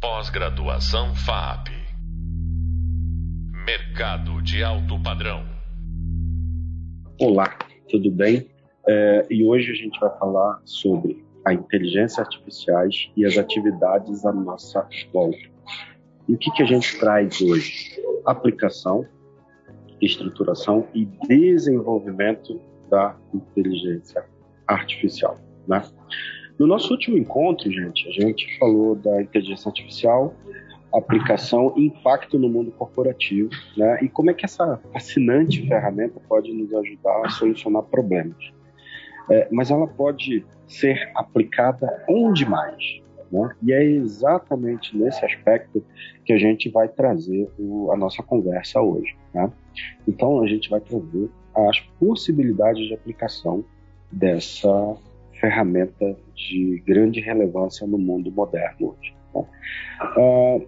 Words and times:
Pós-graduação 0.00 1.12
FAP. 1.12 1.70
Mercado 3.66 4.40
de 4.40 4.62
alto 4.62 5.02
padrão. 5.02 5.44
Olá, 7.20 7.58
tudo 7.90 8.08
bem? 8.08 8.48
É, 8.86 9.26
e 9.28 9.44
hoje 9.44 9.72
a 9.72 9.74
gente 9.74 9.98
vai 9.98 10.16
falar 10.16 10.62
sobre 10.64 11.26
a 11.44 11.52
inteligência 11.52 12.22
artificiais 12.22 13.10
e 13.16 13.26
as 13.26 13.36
atividades 13.36 14.24
à 14.24 14.32
nossa 14.32 14.88
volta. 15.12 15.50
E 16.28 16.32
o 16.32 16.38
que, 16.38 16.52
que 16.52 16.62
a 16.62 16.66
gente 16.66 16.96
traz 17.00 17.40
hoje? 17.40 18.00
Aplicação, 18.24 19.04
estruturação 20.00 20.86
e 20.94 21.06
desenvolvimento 21.26 22.60
da 22.88 23.16
inteligência 23.34 24.24
artificial. 24.64 25.36
Né? 25.66 25.82
No 26.58 26.66
nosso 26.66 26.92
último 26.92 27.16
encontro, 27.16 27.70
gente, 27.70 28.08
a 28.08 28.12
gente 28.12 28.58
falou 28.58 28.96
da 28.96 29.22
inteligência 29.22 29.68
artificial, 29.68 30.34
aplicação 30.92 31.72
e 31.76 31.86
impacto 31.86 32.38
no 32.38 32.48
mundo 32.48 32.72
corporativo, 32.72 33.50
né? 33.76 33.98
E 34.02 34.08
como 34.08 34.30
é 34.30 34.34
que 34.34 34.44
essa 34.44 34.80
fascinante 34.92 35.66
ferramenta 35.68 36.20
pode 36.28 36.52
nos 36.52 36.74
ajudar 36.74 37.26
a 37.26 37.28
solucionar 37.28 37.82
problemas. 37.84 38.36
É, 39.30 39.46
mas 39.52 39.70
ela 39.70 39.86
pode 39.86 40.44
ser 40.66 41.10
aplicada 41.14 42.04
onde 42.08 42.46
mais? 42.46 43.02
Né? 43.30 43.54
E 43.62 43.72
é 43.72 43.84
exatamente 43.84 44.96
nesse 44.96 45.24
aspecto 45.24 45.84
que 46.24 46.32
a 46.32 46.38
gente 46.38 46.70
vai 46.70 46.88
trazer 46.88 47.48
o, 47.58 47.92
a 47.92 47.96
nossa 47.96 48.22
conversa 48.22 48.80
hoje. 48.80 49.14
Né? 49.34 49.52
Então, 50.06 50.42
a 50.42 50.46
gente 50.46 50.70
vai 50.70 50.80
trazer 50.80 51.28
as 51.54 51.78
possibilidades 52.00 52.86
de 52.86 52.94
aplicação 52.94 53.62
dessa 54.10 54.96
ferramenta 55.40 56.16
de 56.34 56.82
grande 56.86 57.20
relevância 57.20 57.86
no 57.86 57.98
mundo 57.98 58.30
moderno 58.30 58.96
hoje. 58.98 59.14
Né? 59.34 59.44
Uh, 60.16 60.66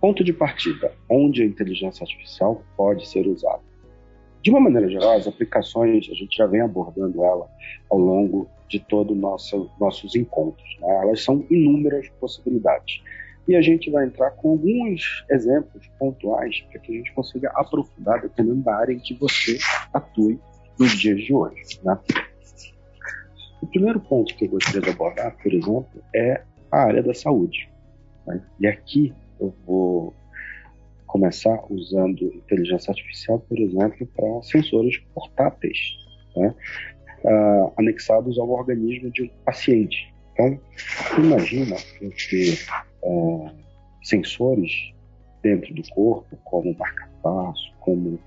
ponto 0.00 0.22
de 0.22 0.32
partida, 0.32 0.92
onde 1.08 1.42
a 1.42 1.46
inteligência 1.46 2.04
artificial 2.04 2.62
pode 2.76 3.08
ser 3.08 3.26
usada. 3.26 3.62
De 4.42 4.50
uma 4.50 4.60
maneira 4.60 4.88
geral, 4.88 5.16
as 5.16 5.26
aplicações, 5.26 6.08
a 6.08 6.14
gente 6.14 6.36
já 6.36 6.46
vem 6.46 6.60
abordando 6.60 7.24
ela 7.24 7.48
ao 7.90 7.98
longo 7.98 8.48
de 8.68 8.78
todos 8.78 9.16
nosso, 9.16 9.70
nossos 9.80 10.14
encontros. 10.14 10.76
Né? 10.80 10.88
Elas 11.02 11.24
são 11.24 11.44
inúmeras 11.50 12.08
possibilidades. 12.20 13.02
E 13.48 13.54
a 13.54 13.62
gente 13.62 13.90
vai 13.90 14.06
entrar 14.06 14.30
com 14.32 14.52
alguns 14.52 15.24
exemplos 15.30 15.86
pontuais 15.98 16.60
para 16.70 16.80
que 16.80 16.92
a 16.92 16.94
gente 16.96 17.12
consiga 17.12 17.50
aprofundar 17.54 18.20
dependendo 18.20 18.62
da 18.62 18.76
área 18.76 18.92
em 18.92 18.98
que 18.98 19.14
você 19.14 19.58
atue 19.92 20.38
nos 20.78 20.92
dias 20.92 21.20
de 21.20 21.32
hoje. 21.32 21.80
Né? 21.82 21.98
O 23.60 23.66
primeiro 23.66 24.00
ponto 24.00 24.34
que 24.36 24.44
eu 24.44 24.50
gostaria 24.50 24.80
de 24.80 24.90
abordar, 24.90 25.36
por 25.42 25.52
exemplo, 25.52 26.02
é 26.14 26.42
a 26.70 26.78
área 26.78 27.02
da 27.02 27.14
saúde. 27.14 27.68
Né? 28.26 28.42
E 28.60 28.66
aqui 28.66 29.14
eu 29.40 29.54
vou 29.66 30.14
começar 31.06 31.58
usando 31.70 32.24
inteligência 32.34 32.90
artificial, 32.90 33.38
por 33.40 33.58
exemplo, 33.58 34.06
para 34.14 34.42
sensores 34.42 34.98
portáteis, 35.14 35.78
né? 36.36 36.54
uh, 37.24 37.72
anexados 37.78 38.38
ao 38.38 38.50
organismo 38.50 39.10
de 39.10 39.22
um 39.22 39.28
paciente. 39.44 40.12
Então, 40.32 40.60
imagina 41.18 41.76
ter 41.98 42.58
uh, 43.02 43.50
sensores 44.02 44.92
dentro 45.42 45.72
do 45.74 45.82
corpo, 45.90 46.36
como 46.44 46.76
marca-passo, 46.76 47.72
como 47.80 48.20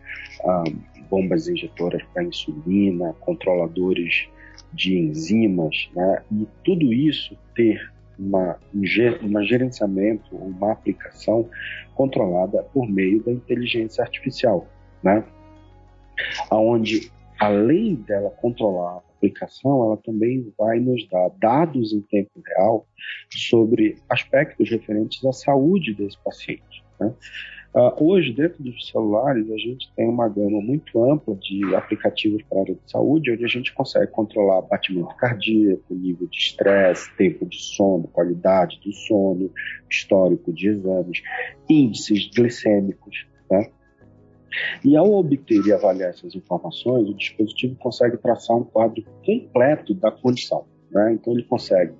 uh, 0.43 1.03
bombas 1.09 1.47
injetoras 1.47 2.01
para 2.13 2.23
insulina, 2.23 3.13
controladores 3.19 4.27
de 4.73 4.97
enzimas, 4.97 5.89
né? 5.95 6.23
e 6.31 6.47
tudo 6.63 6.93
isso 6.93 7.37
ter 7.55 7.91
uma, 8.17 8.59
um 8.73 9.43
gerenciamento, 9.43 10.35
uma 10.35 10.73
aplicação 10.73 11.49
controlada 11.95 12.63
por 12.63 12.87
meio 12.87 13.23
da 13.23 13.31
inteligência 13.31 14.03
artificial, 14.03 14.67
né? 15.01 15.23
Onde, 16.51 17.11
além 17.39 17.95
dela 17.95 18.29
controlar 18.29 18.95
a 18.95 19.01
aplicação, 19.15 19.85
ela 19.85 19.97
também 19.97 20.53
vai 20.57 20.79
nos 20.79 21.07
dar 21.07 21.29
dados 21.39 21.93
em 21.93 22.01
tempo 22.01 22.41
real 22.45 22.85
sobre 23.29 23.97
aspectos 24.09 24.69
referentes 24.69 25.23
à 25.23 25.31
saúde 25.31 25.93
desse 25.93 26.17
paciente. 26.23 26.83
Né? 26.99 27.13
Uh, 27.71 28.03
hoje, 28.03 28.33
dentro 28.33 28.63
dos 28.63 28.87
celulares, 28.87 29.49
a 29.51 29.57
gente 29.57 29.91
tem 29.95 30.09
uma 30.09 30.27
gama 30.27 30.59
muito 30.59 31.03
ampla 31.03 31.35
de 31.35 31.75
aplicativos 31.75 32.41
para 32.49 32.57
a 32.57 32.61
área 32.61 32.73
de 32.73 32.91
saúde, 32.91 33.31
onde 33.31 33.45
a 33.45 33.47
gente 33.47 33.71
consegue 33.73 34.11
controlar 34.11 34.63
batimento 34.63 35.15
cardíaco, 35.15 35.93
nível 35.93 36.27
de 36.27 36.35
estresse, 36.35 37.15
tempo 37.15 37.45
de 37.45 37.61
sono, 37.61 38.07
qualidade 38.07 38.79
do 38.83 38.91
sono, 38.91 39.51
histórico 39.87 40.51
de 40.51 40.69
exames, 40.69 41.21
índices 41.69 42.27
glicêmicos. 42.35 43.27
Né? 43.51 43.69
E 44.83 44.97
ao 44.97 45.13
obter 45.13 45.63
e 45.63 45.71
avaliar 45.71 46.09
essas 46.09 46.33
informações, 46.33 47.07
o 47.07 47.13
dispositivo 47.13 47.75
consegue 47.75 48.17
traçar 48.17 48.57
um 48.57 48.63
quadro 48.63 49.03
completo 49.23 49.93
da 49.93 50.09
condição. 50.09 50.65
Né? 50.89 51.13
Então, 51.13 51.33
ele 51.33 51.43
consegue 51.43 51.93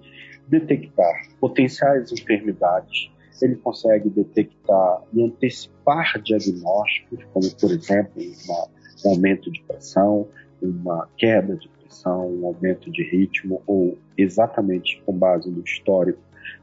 detectar 0.47 1.13
potenciais 1.39 2.11
enfermidades 2.11 3.11
ele 3.45 3.55
consegue 3.55 4.09
detectar 4.09 5.03
e 5.13 5.23
antecipar 5.23 6.21
diagnósticos, 6.21 7.23
como, 7.33 7.49
por 7.55 7.71
exemplo, 7.71 8.21
uma, 8.45 8.67
um 9.05 9.09
aumento 9.11 9.51
de 9.51 9.61
pressão, 9.63 10.27
uma 10.61 11.07
queda 11.17 11.55
de 11.55 11.67
pressão, 11.69 12.27
um 12.27 12.45
aumento 12.47 12.91
de 12.91 13.03
ritmo, 13.03 13.61
ou 13.65 13.97
exatamente 14.17 15.01
com 15.05 15.13
base 15.13 15.49
no 15.49 15.63
histórico, 15.63 16.19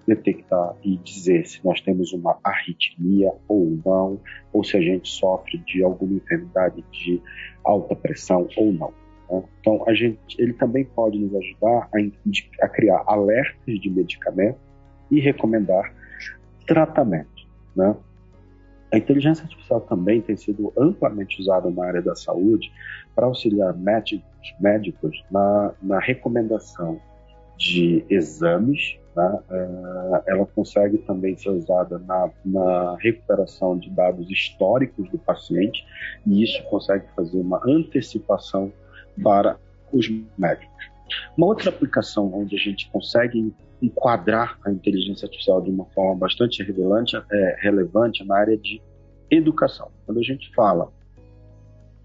detectar 0.07 0.75
e 0.83 0.97
dizer 0.97 1.47
se 1.47 1.65
nós 1.65 1.81
temos 1.81 2.13
uma 2.13 2.39
arritmia 2.45 3.33
ou 3.49 3.79
não, 3.85 4.21
ou 4.53 4.65
se 4.65 4.77
a 4.77 4.81
gente 4.81 5.09
sofre 5.09 5.59
de 5.59 5.83
alguma 5.83 6.15
enfermidade 6.15 6.85
de 6.93 7.21
alta 7.65 7.95
pressão 7.95 8.49
ou 8.57 8.73
não. 8.73 8.93
Né? 9.31 9.43
Então, 9.61 9.85
a 9.87 9.95
gente, 9.95 10.19
ele 10.39 10.53
também 10.53 10.85
pode 10.85 11.19
nos 11.19 11.35
ajudar 11.35 11.89
a, 11.93 12.65
a 12.65 12.69
criar 12.69 13.03
alertas 13.07 13.81
de 13.81 13.91
medicamento 13.91 14.59
e 15.11 15.21
recomendar 15.21 15.93
tratamento. 16.67 17.47
Né? 17.75 17.95
A 18.93 18.99
inteligência 18.99 19.45
artificial 19.45 19.81
também 19.81 20.21
tem 20.21 20.37
sido 20.37 20.73
amplamente 20.77 21.41
usada 21.41 21.71
na 21.71 21.85
área 21.85 22.03
da 22.03 22.15
saúde 22.15 22.73
para 23.15 23.27
auxiliar 23.27 23.75
médicos, 23.77 24.55
médicos 24.61 25.25
na, 25.31 25.73
na 25.83 25.99
recomendação 25.99 27.01
de 27.57 28.05
exames. 28.09 28.99
Né? 29.15 29.41
Uh, 29.51 30.23
ela 30.27 30.47
consegue 30.47 30.99
também 30.99 31.37
ser 31.37 31.51
usada 31.51 31.99
na, 31.99 32.31
na 32.45 32.97
recuperação 33.01 33.79
de 33.79 33.91
dados 33.91 34.31
históricos 34.31 35.11
do 35.11 35.19
paciente 35.19 35.85
e 36.27 36.45
isso 36.45 36.63
consegue 36.65 37.07
fazer 37.15 37.39
uma 37.39 37.61
antecipação 37.67 38.73
para 39.23 39.59
os 39.93 40.07
médicos. 40.37 40.91
Uma 41.37 41.47
outra 41.47 41.71
aplicação 41.71 42.33
onde 42.35 42.57
a 42.57 42.59
gente 42.59 42.91
consegue 42.91 43.55
enquadrar 43.81 44.59
a 44.65 44.71
inteligência 44.71 45.27
artificial 45.27 45.61
de 45.61 45.71
uma 45.71 45.85
forma 45.87 46.17
bastante 46.17 46.63
relevante, 46.63 47.17
é, 47.17 47.57
relevante 47.61 48.25
na 48.25 48.37
área 48.37 48.57
de 48.57 48.81
educação. 49.31 49.91
Quando 50.05 50.19
a 50.19 50.23
gente 50.23 50.53
fala 50.55 50.91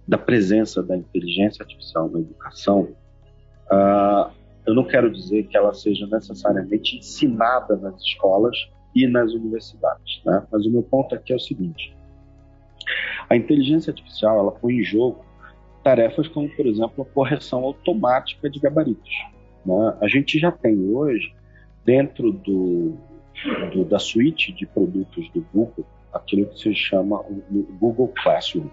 da 0.08 0.18
presença 0.18 0.84
da 0.84 0.98
inteligência 0.98 1.64
artificial 1.64 2.10
na 2.10 2.20
educação, 2.20 2.90
uh, 3.72 4.32
eu 4.66 4.74
não 4.74 4.84
quero 4.84 5.12
dizer 5.12 5.44
que 5.48 5.56
ela 5.56 5.74
seja 5.74 6.06
necessariamente 6.08 6.98
ensinada 6.98 7.76
nas 7.78 8.02
escolas 8.02 8.58
e 8.94 9.08
nas 9.08 9.32
universidades, 9.32 10.22
né? 10.26 10.46
mas 10.52 10.66
o 10.66 10.70
meu 10.70 10.84
ponto 10.84 11.16
aqui 11.16 11.32
é 11.32 11.36
o 11.36 11.40
seguinte: 11.40 11.96
a 13.30 13.36
inteligência 13.36 13.92
artificial 13.92 14.40
ela 14.40 14.52
põe 14.52 14.76
em 14.76 14.84
jogo 14.84 15.24
tarefas 15.84 16.28
como, 16.28 16.50
por 16.50 16.66
exemplo, 16.66 17.04
a 17.04 17.14
correção 17.14 17.64
automática 17.64 18.50
de 18.50 18.60
gabaritos. 18.60 19.12
Né? 19.66 19.98
A 20.02 20.08
gente 20.08 20.38
já 20.38 20.52
tem 20.52 20.78
hoje 20.94 21.34
dentro 21.86 22.32
do, 22.32 22.98
do, 23.74 23.86
da 23.86 24.00
suíte 24.00 24.52
de 24.52 24.66
produtos 24.66 25.30
do 25.30 25.46
Google, 25.54 25.86
aquilo 26.14 26.46
que 26.48 26.60
se 26.60 26.76
chama 26.76 27.20
o, 27.22 27.44
Google 27.80 28.12
Classroom. 28.22 28.68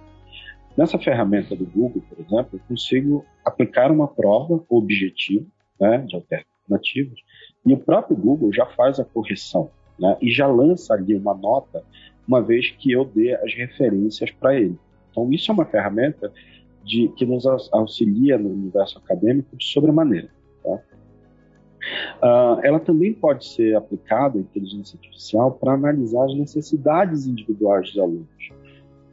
Nessa 0.76 0.98
ferramenta 0.98 1.56
do 1.56 1.66
Google, 1.66 2.02
por 2.08 2.18
exemplo, 2.20 2.50
eu 2.52 2.60
consigo 2.68 3.24
aplicar 3.44 3.90
uma 3.90 4.06
prova 4.06 4.62
objetiva 4.68 5.46
né, 5.80 5.98
de 6.06 6.14
alternativas 6.14 7.18
e 7.66 7.72
o 7.72 7.78
próprio 7.78 8.16
Google 8.16 8.52
já 8.52 8.66
faz 8.66 9.00
a 9.00 9.04
correção 9.04 9.70
né, 9.98 10.16
e 10.20 10.30
já 10.30 10.46
lança 10.46 10.94
ali 10.94 11.14
uma 11.14 11.34
nota 11.34 11.82
uma 12.26 12.42
vez 12.42 12.70
que 12.70 12.92
eu 12.92 13.04
dê 13.04 13.34
as 13.34 13.54
referências 13.54 14.30
para 14.30 14.54
ele. 14.54 14.78
Então, 15.10 15.32
isso 15.32 15.50
é 15.50 15.54
uma 15.54 15.64
ferramenta 15.64 16.30
de, 16.84 17.08
que 17.16 17.24
nos 17.24 17.46
auxilia 17.72 18.38
no 18.38 18.50
universo 18.50 18.98
acadêmico 18.98 19.56
de 19.56 19.64
sobremaneira. 19.64 20.28
Uh, 22.22 22.60
ela 22.62 22.80
também 22.80 23.12
pode 23.12 23.46
ser 23.46 23.76
aplicada, 23.76 24.38
a 24.38 24.40
inteligência 24.40 24.96
artificial, 24.96 25.52
para 25.52 25.72
analisar 25.72 26.24
as 26.24 26.34
necessidades 26.34 27.26
individuais 27.26 27.88
dos 27.88 27.98
alunos 27.98 28.50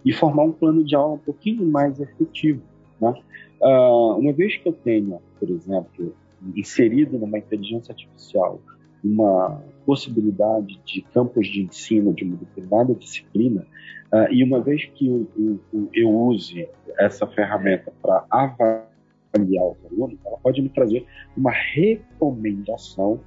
e 0.04 0.14
formar 0.14 0.44
um 0.44 0.52
plano 0.52 0.84
de 0.84 0.96
aula 0.96 1.16
um 1.16 1.20
pouquinho 1.20 1.66
mais 1.66 2.00
efetivo. 2.00 2.62
Né? 3.02 3.14
Uh, 3.62 4.18
uma 4.18 4.34
vez 4.34 4.58
que 4.58 4.68
eu 4.68 4.74
tenha, 4.74 5.20
por 5.40 5.50
exemplo, 5.50 6.16
inserido 6.56 7.18
numa 7.18 7.38
inteligência 7.38 7.92
artificial 7.92 8.60
uma, 9.04 9.62
possibilidade 9.86 10.82
de 10.84 11.02
campos 11.14 11.48
de 11.48 11.62
ensino 11.62 12.12
de 12.12 12.24
uma 12.24 12.38
determinada 12.38 12.96
disciplina, 12.96 13.66
uh, 14.12 14.32
e 14.32 14.44
uma 14.44 14.60
vez 14.60 14.86
que 14.86 15.08
eu, 15.08 15.28
eu, 15.38 15.90
eu 15.94 16.10
use 16.10 16.68
essa 16.98 17.28
ferramenta 17.28 17.94
para 18.02 18.26
avaliar 18.30 18.95
os 19.44 19.92
alunos, 19.92 20.20
ela 20.26 20.38
pode 20.38 20.62
me 20.62 20.70
trazer 20.70 21.06
uma 21.36 21.52
recomendação 21.52 23.20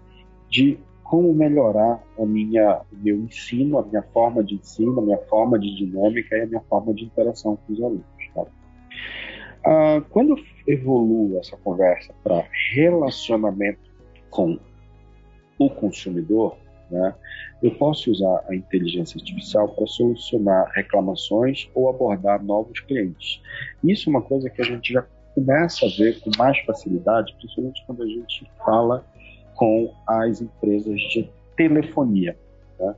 de 0.49 0.79
como 1.03 1.33
melhorar 1.33 2.03
a 2.19 2.27
minha, 2.27 2.83
o 2.93 2.97
meu 2.97 3.17
ensino, 3.17 3.79
a 3.79 3.83
minha 3.83 4.03
forma 4.13 4.45
de 4.45 4.57
ensino, 4.57 4.99
a 4.99 5.03
minha 5.03 5.19
forma 5.27 5.59
de 5.59 5.75
dinâmica 5.75 6.37
e 6.37 6.43
a 6.43 6.47
minha 6.47 6.61
forma 6.69 6.93
de 6.93 7.05
interação 7.05 7.57
com 7.57 7.73
os 7.73 7.83
alunos. 7.83 8.05
Tá? 8.35 8.47
Ah, 9.65 10.03
quando 10.11 10.37
eu 10.37 10.45
evoluo 10.67 11.39
essa 11.39 11.57
conversa 11.57 12.15
para 12.23 12.45
relacionamento 12.75 13.81
com 14.31 14.59
o 15.59 15.71
consumidor, 15.71 16.57
né, 16.91 17.15
eu 17.63 17.75
posso 17.75 18.11
usar 18.11 18.45
a 18.49 18.55
inteligência 18.55 19.19
artificial 19.19 19.69
para 19.69 19.87
solucionar 19.87 20.71
reclamações 20.75 21.71
ou 21.75 21.89
abordar 21.89 22.43
novos 22.43 22.81
clientes. 22.81 23.43
Isso 23.83 24.09
é 24.09 24.11
uma 24.11 24.23
coisa 24.23 24.49
que 24.49 24.63
a 24.63 24.65
gente 24.65 24.93
já 24.93 25.05
começa 25.38 25.87
a 25.87 25.88
ver 25.88 26.20
com 26.20 26.31
mais 26.37 26.58
facilidade, 26.61 27.35
principalmente 27.38 27.85
quando 27.87 28.02
a 28.02 28.06
gente 28.06 28.50
fala 28.64 29.05
com 29.55 29.93
as 30.06 30.40
empresas 30.40 31.00
de 31.00 31.31
telefonia. 31.56 32.37
Né? 32.79 32.94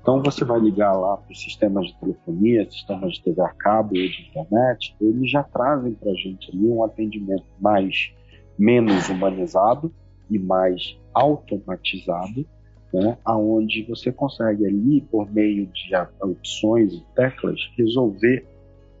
Então 0.00 0.22
você 0.22 0.44
vai 0.44 0.58
ligar 0.58 0.92
lá 0.92 1.18
para 1.18 1.30
os 1.30 1.40
sistemas 1.40 1.86
de 1.86 2.00
telefonia, 2.00 2.68
sistemas 2.70 3.14
de 3.14 3.22
TV 3.22 3.40
a 3.42 3.50
cabo 3.50 3.94
e 3.94 4.08
de 4.08 4.28
internet, 4.28 4.96
eles 5.00 5.30
já 5.30 5.42
trazem 5.42 5.92
para 5.92 6.10
a 6.10 6.14
gente 6.14 6.50
ali 6.50 6.66
um 6.66 6.82
atendimento 6.82 7.44
mais 7.60 8.12
menos 8.58 9.08
humanizado 9.08 9.92
e 10.30 10.38
mais 10.38 10.96
automatizado, 11.12 12.46
né? 12.92 13.18
aonde 13.24 13.84
você 13.84 14.10
consegue 14.10 14.66
ali 14.66 15.02
por 15.02 15.30
meio 15.30 15.66
de 15.66 15.94
opções 16.22 16.94
e 16.94 17.04
teclas 17.14 17.60
resolver 17.76 18.46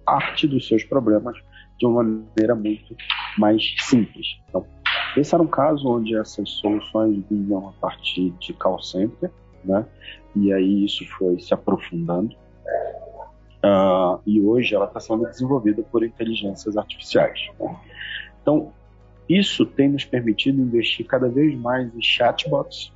parte 0.04 0.46
dos 0.46 0.68
seus 0.68 0.84
problemas 0.84 1.36
de 1.82 1.86
uma 1.86 2.04
maneira 2.04 2.54
muito 2.54 2.96
mais 3.36 3.74
simples. 3.80 4.26
Então, 4.48 4.64
esse 5.16 5.34
era 5.34 5.42
um 5.42 5.48
caso 5.48 5.88
onde 5.88 6.16
essas 6.16 6.48
soluções 6.48 7.24
vinham 7.28 7.68
a 7.68 7.72
partir 7.72 8.30
de 8.38 8.52
call 8.52 8.80
center, 8.80 9.30
né? 9.64 9.84
E 10.36 10.52
aí 10.52 10.84
isso 10.84 11.04
foi 11.18 11.40
se 11.40 11.52
aprofundando. 11.52 12.34
Uh, 13.64 14.20
e 14.24 14.40
hoje 14.40 14.74
ela 14.74 14.86
está 14.86 15.00
sendo 15.00 15.24
desenvolvida 15.26 15.82
por 15.82 16.04
inteligências 16.04 16.76
artificiais. 16.76 17.48
Né? 17.60 17.76
Então, 18.40 18.72
isso 19.28 19.66
tem 19.66 19.88
nos 19.88 20.04
permitido 20.04 20.60
investir 20.60 21.06
cada 21.06 21.28
vez 21.28 21.56
mais 21.56 21.94
em 21.94 22.02
chatbots 22.02 22.92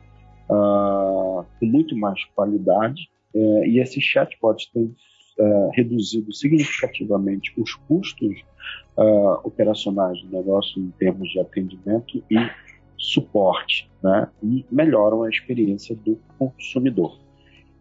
uh, 0.49 1.45
com 1.59 1.67
muito 1.67 1.97
mais 1.97 2.25
qualidade. 2.37 3.09
Uh, 3.35 3.65
e 3.65 3.81
esses 3.81 4.03
chatbots 4.03 4.67
têm 4.73 4.95
uh, 5.39 5.71
reduzido 5.73 6.33
significativamente 6.33 7.53
os 7.57 7.75
custos 7.75 8.43
uh, 8.97 9.41
operacionais 9.45 10.21
do 10.23 10.37
negócio 10.37 10.81
em 10.81 10.91
termos 10.99 11.31
de 11.31 11.41
atendimento 11.41 12.23
e 12.31 12.37
suporte, 12.99 13.91
né? 14.03 14.29
e 14.43 14.65
melhoram 14.71 15.23
a 15.23 15.29
experiência 15.29 15.95
do 15.97 16.19
consumidor. 16.39 17.19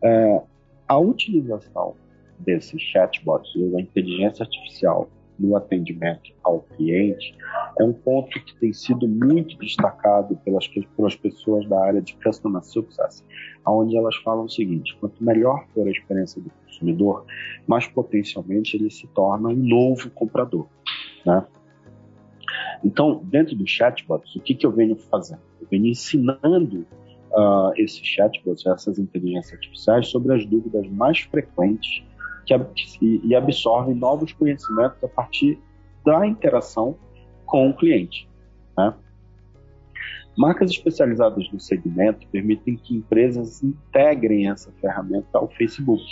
Uh, 0.03 0.45
a 0.87 0.99
utilização 0.99 1.95
desses 2.39 2.81
chatbots, 2.81 3.51
da 3.71 3.81
inteligência 3.81 4.43
artificial 4.43 5.09
no 5.37 5.55
atendimento 5.55 6.31
ao 6.43 6.61
cliente, 6.61 7.35
é 7.79 7.83
um 7.83 7.93
ponto 7.93 8.39
que 8.43 8.55
tem 8.57 8.73
sido 8.73 9.07
muito 9.07 9.57
destacado 9.57 10.35
pelas, 10.37 10.67
pelas 10.67 11.15
pessoas 11.15 11.67
da 11.67 11.83
área 11.83 12.01
de 12.01 12.15
Customer 12.17 12.63
Success, 12.63 13.23
onde 13.65 13.97
elas 13.97 14.15
falam 14.17 14.45
o 14.45 14.49
seguinte: 14.49 14.95
quanto 14.99 15.23
melhor 15.23 15.65
for 15.73 15.87
a 15.87 15.91
experiência 15.91 16.41
do 16.41 16.49
consumidor, 16.65 17.25
mais 17.67 17.87
potencialmente 17.87 18.77
ele 18.77 18.89
se 18.89 19.07
torna 19.07 19.49
um 19.49 19.55
novo 19.55 20.09
comprador. 20.11 20.67
Né? 21.25 21.45
Então, 22.83 23.21
dentro 23.23 23.55
do 23.55 23.67
chatbots, 23.67 24.35
o 24.35 24.39
que, 24.39 24.53
que 24.53 24.65
eu 24.65 24.71
venho 24.71 24.95
fazendo? 24.95 25.41
Eu 25.59 25.67
venho 25.69 25.87
ensinando 25.87 26.85
uh, 27.31 27.71
esses 27.75 28.05
chatbots, 28.05 28.65
essas 28.65 28.99
inteligências 28.99 29.53
artificiais, 29.53 30.07
sobre 30.07 30.33
as 30.33 30.45
dúvidas 30.45 30.87
mais 30.89 31.19
frequentes 31.21 32.03
que, 32.45 33.21
e 33.23 33.35
absorvem 33.35 33.95
novos 33.95 34.31
conhecimentos 34.33 35.03
a 35.03 35.07
partir 35.07 35.59
da 36.05 36.25
interação 36.25 36.95
com 37.45 37.69
o 37.69 37.73
cliente. 37.73 38.29
Né? 38.77 38.93
Marcas 40.37 40.71
especializadas 40.71 41.51
no 41.51 41.59
segmento 41.59 42.27
permitem 42.27 42.75
que 42.75 42.95
empresas 42.95 43.63
integrem 43.63 44.49
essa 44.49 44.71
ferramenta 44.81 45.37
ao 45.37 45.47
Facebook, 45.49 46.03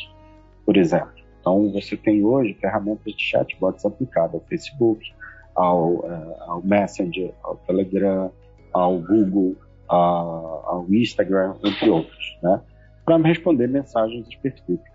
por 0.66 0.78
exemplo. 0.78 1.12
Então, 1.40 1.70
você 1.72 1.98
tem 1.98 2.24
hoje 2.24 2.54
ferramentas 2.54 3.14
de 3.14 3.22
chatbots 3.22 3.86
aplicadas 3.86 4.36
ao 4.36 4.48
Facebook, 4.48 5.14
ao, 5.56 5.96
uh, 5.96 6.36
ao 6.48 6.62
Messenger, 6.64 7.34
ao 7.44 7.58
Telegram, 7.58 8.32
ao 8.72 8.98
Google, 8.98 9.56
ao 9.90 10.86
Instagram, 10.90 11.56
entre 11.64 11.90
outros, 11.90 12.38
né? 12.42 12.62
para 13.06 13.18
responder 13.18 13.68
mensagens 13.68 14.28
específicas. 14.28 14.93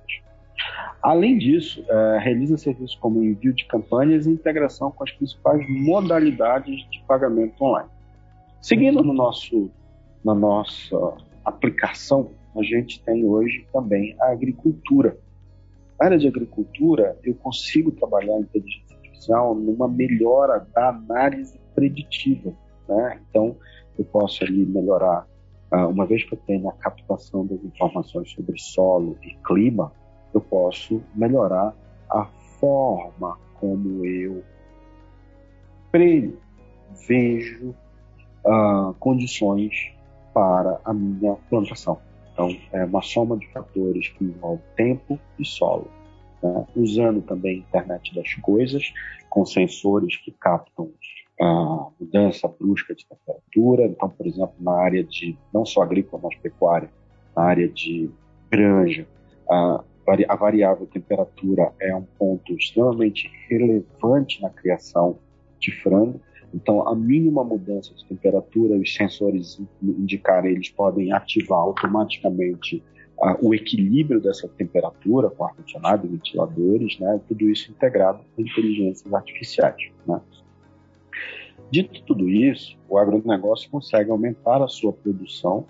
Além 1.03 1.39
disso, 1.39 1.81
uh, 1.83 2.19
realiza 2.19 2.57
serviços 2.57 2.97
como 2.97 3.23
envio 3.23 3.53
de 3.53 3.65
campanhas 3.67 4.27
e 4.27 4.31
integração 4.31 4.91
com 4.91 5.05
as 5.05 5.13
principais 5.13 5.65
modalidades 5.69 6.89
de 6.91 7.01
pagamento 7.07 7.63
online. 7.63 7.89
Seguindo 8.61 9.03
no 9.03 9.13
nosso, 9.13 9.71
na 10.25 10.35
nossa 10.35 10.97
aplicação, 11.45 12.31
a 12.57 12.63
gente 12.63 13.01
tem 13.05 13.25
hoje 13.25 13.65
também 13.73 14.17
a 14.21 14.33
agricultura. 14.33 15.17
Na 15.99 16.07
área 16.07 16.19
de 16.19 16.27
agricultura, 16.27 17.17
eu 17.23 17.35
consigo 17.35 17.93
trabalhar 17.93 18.35
a 18.35 18.41
inteligência 18.41 18.97
artificial 18.97 19.55
numa 19.55 19.87
melhora 19.87 20.67
da 20.75 20.89
análise 20.89 21.61
preditiva. 21.75 22.53
Né? 22.89 23.21
Então, 23.31 23.57
eu 23.97 24.05
posso 24.05 24.43
ali 24.43 24.67
melhorar, 24.67 25.29
uh, 25.73 25.89
uma 25.89 26.07
vez 26.07 26.25
que 26.25 26.35
eu 26.35 26.39
tenho 26.45 26.69
a 26.69 26.73
captação 26.73 27.47
das 27.47 27.63
informações 27.63 28.33
sobre 28.33 28.59
solo 28.59 29.17
e 29.23 29.37
clima, 29.47 29.93
eu 30.33 30.41
posso 30.41 31.03
melhorar 31.15 31.75
a 32.11 32.25
forma 32.59 33.39
como 33.61 34.05
eu 34.05 34.43
prevejo 35.91 37.75
uh, 38.45 38.95
condições 38.99 39.93
para 40.33 40.81
a 40.85 40.93
minha 40.93 41.35
plantação. 41.49 41.99
Então, 42.33 42.57
é 42.73 42.85
uma 42.85 43.03
soma 43.03 43.37
de 43.37 43.49
fatores 43.49 44.09
que 44.09 44.25
envolve 44.25 44.63
tempo 44.77 45.19
e 45.39 45.45
solo. 45.45 45.91
Né? 46.43 46.67
Usando 46.77 47.21
também 47.23 47.57
a 47.57 47.59
internet 47.59 48.15
das 48.15 48.33
coisas, 48.35 48.93
com 49.29 49.45
sensores 49.45 50.17
que 50.19 50.31
captam 50.31 50.91
a 51.41 51.89
mudança 51.99 52.47
brusca 52.49 52.95
de 52.95 53.07
temperatura. 53.07 53.87
Então, 53.87 54.09
por 54.09 54.27
exemplo, 54.27 54.55
na 54.61 54.73
área 54.73 55.03
de, 55.03 55.37
não 55.53 55.65
só 55.65 55.83
agrícola, 55.83 56.23
mas 56.25 56.37
pecuária, 56.39 56.91
na 57.37 57.43
área 57.43 57.69
de 57.69 58.11
granja, 58.51 59.07
a, 59.51 59.83
a 60.29 60.35
variável 60.35 60.87
temperatura 60.87 61.73
é 61.81 61.95
um 61.95 62.05
ponto 62.19 62.55
extremamente 62.55 63.31
relevante 63.49 64.41
na 64.41 64.51
criação 64.51 65.19
de 65.59 65.71
frango. 65.83 66.21
Então, 66.55 66.89
a 66.89 66.95
mínima 66.95 67.45
mudança 67.45 67.93
de 67.95 68.07
temperatura, 68.07 68.77
os 68.77 68.95
sensores 68.95 69.61
indicarem, 69.83 70.53
eles 70.53 70.71
podem 70.71 71.13
ativar 71.13 71.59
automaticamente 71.59 72.83
uh, 73.19 73.37
o 73.47 73.55
equilíbrio 73.55 74.21
dessa 74.21 74.49
temperatura 74.49 75.29
com 75.29 75.45
ar-condicionado 75.45 76.09
ventiladores, 76.09 76.99
né? 76.99 77.21
tudo 77.29 77.51
isso 77.51 77.71
integrado 77.71 78.21
com 78.35 78.43
inteligências 78.43 79.13
artificiais. 79.13 79.91
Né? 80.07 80.21
Dito 81.71 82.03
tudo 82.05 82.31
isso, 82.31 82.79
o 82.89 82.97
agronegócio 82.97 83.71
consegue 83.71 84.11
aumentar 84.11 84.63
a 84.63 84.69
sua 84.69 84.93
produção 84.93 85.67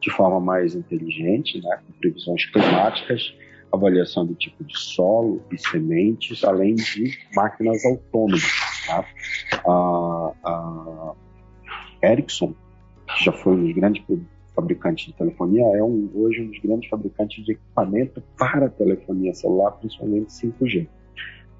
de 0.00 0.10
forma 0.10 0.40
mais 0.40 0.74
inteligente, 0.74 1.60
né? 1.62 1.78
com 1.86 1.92
previsões 1.92 2.44
climáticas, 2.46 3.32
avaliação 3.72 4.26
do 4.26 4.34
tipo 4.34 4.64
de 4.64 4.78
solo 4.78 5.42
e 5.52 5.58
sementes, 5.58 6.44
além 6.44 6.74
de 6.74 7.18
máquinas 7.34 7.84
autônomas. 7.84 8.42
Tá? 8.86 9.04
A, 9.66 10.32
a 10.44 11.14
Ericsson, 12.02 12.54
que 13.06 13.24
já 13.24 13.32
foi 13.32 13.54
um 13.54 13.64
dos 13.66 13.74
grandes 13.74 14.02
fabricantes 14.54 15.06
de 15.06 15.12
telefonia, 15.12 15.64
é 15.76 15.82
um, 15.82 16.10
hoje 16.14 16.42
um 16.42 16.48
dos 16.48 16.58
grandes 16.58 16.88
fabricantes 16.88 17.44
de 17.44 17.52
equipamento 17.52 18.22
para 18.36 18.68
telefonia 18.68 19.34
celular, 19.34 19.72
principalmente 19.72 20.30
5G. 20.32 20.88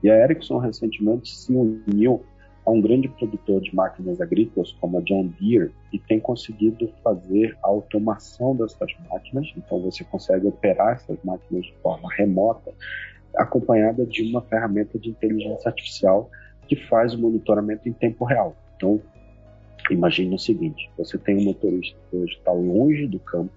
E 0.03 0.11
a 0.11 0.17
Ericsson 0.25 0.59
recentemente 0.59 1.35
se 1.35 1.53
uniu 1.53 2.25
a 2.69 2.71
um 2.71 2.83
grande 2.83 3.09
produtor 3.09 3.63
de 3.63 3.75
máquinas 3.75 4.21
agrícolas 4.21 4.73
como 4.73 4.99
a 4.99 5.01
John 5.01 5.33
Deere 5.41 5.73
e 5.91 5.99
tem 5.99 6.21
conseguido 6.21 6.93
fazer 7.03 7.57
a 7.65 7.69
automação 7.69 8.55
dessas 8.55 8.91
máquinas. 9.11 9.51
Então 9.57 9.81
você 9.81 10.05
consegue 10.05 10.47
operar 10.47 10.97
essas 10.97 11.17
máquinas 11.25 11.65
de 11.65 11.75
forma 11.83 12.13
remota, 12.15 12.71
acompanhada 13.35 14.05
de 14.05 14.23
uma 14.31 14.43
ferramenta 14.43 14.99
de 14.99 15.09
inteligência 15.09 15.71
artificial 15.71 16.31
que 16.67 16.77
faz 16.77 17.15
o 17.15 17.19
monitoramento 17.19 17.89
em 17.89 17.93
tempo 17.93 18.27
real. 18.27 18.55
Então 18.77 19.01
imagine 19.91 20.35
o 20.35 20.39
seguinte: 20.39 20.91
você 20.99 21.17
tem 21.17 21.39
um 21.39 21.45
motorista 21.45 21.99
que 22.11 22.17
hoje 22.19 22.35
está 22.35 22.53
longe 22.53 23.07
do 23.07 23.19
campo, 23.21 23.53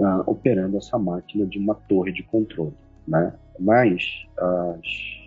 uh, 0.00 0.22
operando 0.26 0.76
essa 0.76 0.98
máquina 0.98 1.46
de 1.46 1.58
uma 1.58 1.76
torre 1.88 2.12
de 2.12 2.22
controle. 2.24 2.74
Né? 3.06 3.32
Mas 3.58 4.02
as 4.36 5.18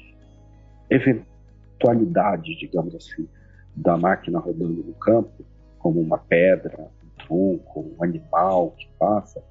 eventualidades, 1.81 2.57
digamos 2.57 2.95
assim, 2.95 3.27
da 3.75 3.97
máquina 3.97 4.39
rodando 4.39 4.83
no 4.83 4.93
campo, 4.93 5.45
como 5.79 5.99
uma 5.99 6.17
pedra, 6.17 6.89
um 7.03 7.25
tronco, 7.25 7.91
um 7.97 8.03
animal 8.03 8.71
que 8.77 8.87
passa, 8.99 9.43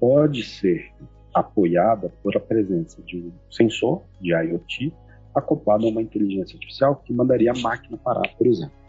pode 0.00 0.42
ser 0.42 0.90
apoiada 1.34 2.12
por 2.22 2.36
a 2.36 2.40
presença 2.40 3.02
de 3.02 3.18
um 3.18 3.32
sensor 3.50 4.02
de 4.20 4.32
IoT 4.32 4.92
acoplado 5.34 5.86
a 5.86 5.90
uma 5.90 6.00
inteligência 6.00 6.54
artificial 6.54 6.96
que 6.96 7.12
mandaria 7.12 7.50
a 7.50 7.58
máquina 7.58 7.96
parar, 7.96 8.28
por 8.38 8.46
exemplo. 8.46 8.84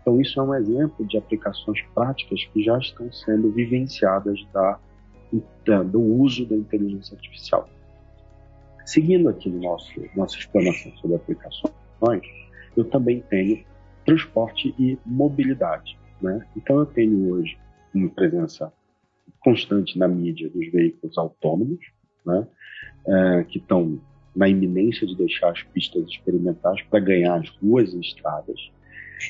Então, 0.00 0.18
isso 0.18 0.40
é 0.40 0.42
um 0.42 0.54
exemplo 0.54 1.06
de 1.06 1.18
aplicações 1.18 1.82
práticas 1.94 2.42
que 2.46 2.64
já 2.64 2.78
estão 2.78 3.12
sendo 3.12 3.52
vivenciadas 3.52 4.42
da, 4.54 4.78
da, 5.66 5.82
do 5.82 6.00
uso 6.00 6.46
da 6.46 6.56
inteligência 6.56 7.14
artificial. 7.14 7.68
Seguindo 8.86 9.28
aqui 9.28 9.50
no 9.50 9.60
nosso 9.60 9.92
nossa 10.16 10.38
explanação 10.38 10.90
sobre 10.96 11.16
aplicações, 11.16 11.74
eu 12.76 12.84
também 12.84 13.20
tenho 13.28 13.64
transporte 14.04 14.74
e 14.78 14.98
mobilidade. 15.04 15.98
Né? 16.20 16.46
Então, 16.56 16.78
eu 16.78 16.86
tenho 16.86 17.32
hoje 17.32 17.58
uma 17.94 18.08
presença 18.08 18.72
constante 19.40 19.98
na 19.98 20.06
mídia 20.06 20.48
dos 20.50 20.70
veículos 20.70 21.16
autônomos, 21.16 21.80
né? 22.24 22.46
É, 23.06 23.44
que 23.44 23.58
estão 23.58 23.98
na 24.36 24.48
iminência 24.48 25.06
de 25.06 25.16
deixar 25.16 25.50
as 25.50 25.62
pistas 25.62 26.06
experimentais 26.06 26.82
para 26.82 27.00
ganhar 27.00 27.36
as 27.36 27.48
ruas 27.48 27.92
e 27.94 28.00
estradas. 28.00 28.70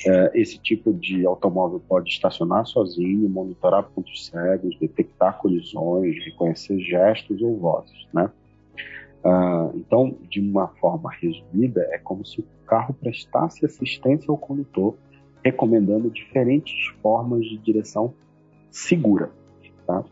É, 0.05 0.31
esse 0.39 0.57
tipo 0.57 0.93
de 0.93 1.25
automóvel 1.25 1.81
pode 1.87 2.09
estacionar 2.09 2.65
sozinho, 2.65 3.27
monitorar 3.29 3.83
pontos 3.83 4.27
cegos, 4.27 4.77
detectar 4.79 5.37
colisões, 5.37 6.23
reconhecer 6.23 6.79
gestos 6.79 7.41
ou 7.41 7.57
vozes, 7.57 8.07
né? 8.13 8.29
Uh, 9.23 9.77
então, 9.77 10.17
de 10.29 10.39
uma 10.39 10.67
forma 10.67 11.11
resumida, 11.11 11.87
é 11.91 11.97
como 11.99 12.25
se 12.25 12.41
o 12.41 12.45
carro 12.65 12.93
prestasse 12.93 13.65
assistência 13.65 14.31
ao 14.31 14.37
condutor, 14.37 14.95
recomendando 15.43 16.09
diferentes 16.09 16.87
formas 17.01 17.45
de 17.45 17.57
direção 17.57 18.13
segura. 18.71 19.31
Tá? 19.85 20.03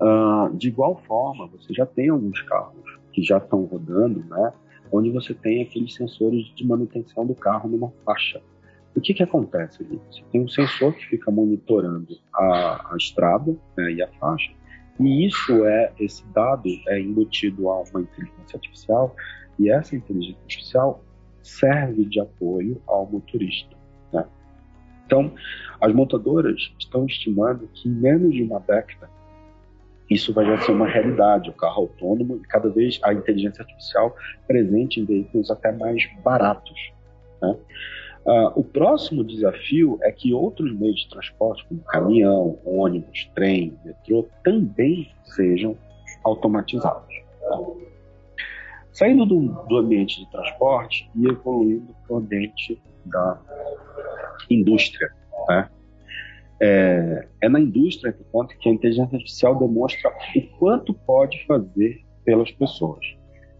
Uh, 0.00 0.54
de 0.56 0.68
igual 0.68 1.00
forma, 1.06 1.46
você 1.46 1.72
já 1.72 1.86
tem 1.86 2.08
alguns 2.08 2.42
carros 2.42 2.98
que 3.12 3.22
já 3.22 3.38
estão 3.38 3.64
rodando, 3.64 4.24
né, 4.24 4.52
onde 4.92 5.10
você 5.10 5.32
tem 5.32 5.62
aqueles 5.62 5.94
sensores 5.94 6.46
de 6.54 6.66
manutenção 6.66 7.24
do 7.26 7.34
carro 7.34 7.68
numa 7.68 7.90
faixa. 8.04 8.42
O 8.94 9.00
que, 9.00 9.14
que 9.14 9.22
acontece 9.22 9.82
ali? 9.82 10.00
Você 10.10 10.22
tem 10.30 10.40
um 10.40 10.48
sensor 10.48 10.92
que 10.92 11.06
fica 11.06 11.30
monitorando 11.30 12.16
a, 12.32 12.92
a 12.92 12.96
estrada 12.96 13.56
né, 13.76 13.92
e 13.92 14.02
a 14.02 14.08
faixa, 14.18 14.52
e 15.00 15.26
isso 15.26 15.64
é, 15.64 15.92
esse 15.98 16.24
dado 16.28 16.68
é 16.88 17.00
embutido 17.00 17.68
a 17.68 17.82
uma 17.82 18.02
inteligência 18.02 18.56
artificial, 18.56 19.14
e 19.58 19.70
essa 19.70 19.96
inteligência 19.96 20.40
artificial 20.42 21.04
serve 21.42 22.04
de 22.04 22.20
apoio 22.20 22.80
ao 22.86 23.06
motorista. 23.06 23.76
Né? 24.12 24.24
Então, 25.06 25.32
as 25.80 25.92
montadoras 25.92 26.72
estão 26.78 27.06
estimando 27.06 27.68
que 27.74 27.88
em 27.88 27.92
menos 27.92 28.32
de 28.32 28.42
uma 28.42 28.60
década 28.60 29.10
isso 30.10 30.34
vai 30.34 30.44
já 30.44 30.58
ser 30.58 30.72
uma 30.72 30.86
realidade, 30.86 31.48
o 31.48 31.54
carro 31.54 31.82
autônomo 31.82 32.36
e 32.36 32.40
cada 32.46 32.68
vez 32.68 33.00
a 33.02 33.12
inteligência 33.12 33.62
artificial 33.62 34.14
presente 34.46 35.00
em 35.00 35.04
veículos 35.04 35.50
até 35.50 35.72
mais 35.72 36.02
baratos. 36.22 36.92
Né? 37.40 37.56
Uh, 38.26 38.58
o 38.58 38.64
próximo 38.64 39.22
desafio 39.22 39.98
é 40.02 40.10
que 40.10 40.32
outros 40.32 40.74
meios 40.74 41.00
de 41.00 41.08
transporte, 41.10 41.64
como 41.68 41.80
caminhão, 41.82 42.58
ônibus, 42.64 43.30
trem, 43.34 43.76
metrô, 43.84 44.26
também 44.42 45.10
sejam 45.24 45.76
automatizados. 46.24 47.14
Tá? 47.40 47.60
Saindo 48.92 49.26
do, 49.26 49.48
do, 49.68 49.76
ambiente 49.76 50.24
de 50.24 50.30
transporte 50.30 51.10
e 51.14 51.26
evoluindo 51.26 51.94
para 52.06 52.14
o 52.14 52.18
ambiente 52.18 52.80
da 53.04 53.38
indústria. 54.48 55.10
Né? 55.48 55.68
É, 56.62 57.28
é, 57.42 57.48
na 57.48 57.60
indústria 57.60 58.10
que, 58.12 58.24
que 58.58 58.68
a 58.70 58.72
inteligência 58.72 59.16
artificial 59.16 59.58
demonstra 59.58 60.10
o 60.34 60.58
quanto 60.58 60.94
pode 60.94 61.44
fazer 61.44 62.02
pelas 62.24 62.50
pessoas 62.52 63.04